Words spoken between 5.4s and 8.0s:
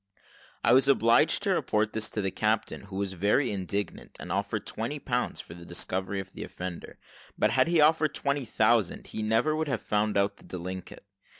the discovery of the offender; but had he